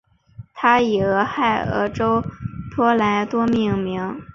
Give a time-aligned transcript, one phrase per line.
[0.55, 2.23] 它以俄亥俄州
[2.73, 4.19] 托莱多命名。